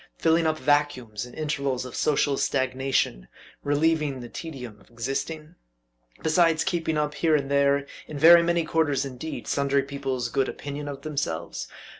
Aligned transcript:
filling 0.17 0.47
up 0.47 0.57
vacuums, 0.57 1.27
in 1.27 1.35
intervals 1.35 1.85
of 1.85 1.95
social 1.95 2.35
stagnation 2.35 3.27
relieving 3.63 4.19
the 4.19 4.27
tedium 4.27 4.79
of 4.81 4.89
existing? 4.89 5.53
besides 6.23 6.63
keeping 6.63 6.97
up, 6.97 7.13
here 7.13 7.35
and 7.35 7.51
there, 7.51 7.85
in 8.07 8.17
very 8.17 8.41
many 8.41 8.65
quarters 8.65 9.05
indeed, 9.05 9.47
sundry 9.47 9.83
people's 9.83 10.27
good 10.29 10.49
opinion 10.49 10.87
of 10.87 11.03
themselves? 11.03 11.67